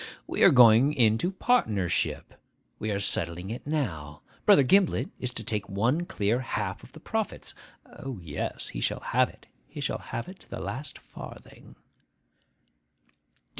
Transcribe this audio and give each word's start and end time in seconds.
We 0.25 0.41
are 0.43 0.49
going 0.49 0.93
into 0.93 1.29
partnership. 1.31 2.33
We 2.79 2.89
are 2.89 2.99
settling 2.99 3.51
it 3.51 3.67
now. 3.67 4.23
Brother 4.47 4.63
Gimblet 4.63 5.11
is 5.19 5.31
to 5.35 5.43
take 5.43 5.69
one 5.69 6.07
clear 6.07 6.39
half 6.39 6.81
of 6.81 6.93
the 6.93 6.99
profits 6.99 7.53
(O, 7.85 8.17
yes! 8.19 8.69
he 8.69 8.79
shall 8.81 9.01
have 9.01 9.29
it; 9.29 9.45
he 9.67 9.79
shall 9.79 9.99
have 9.99 10.27
it 10.27 10.39
to 10.39 10.49
the 10.49 10.59
last 10.59 10.97
farthing). 10.97 11.75